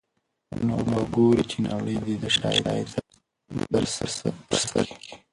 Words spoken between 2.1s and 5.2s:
د شاهي تاج در پرسر کي